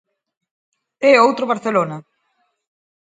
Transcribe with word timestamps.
É 1.11 1.13
outro 1.27 1.49
Barcelona. 1.51 1.97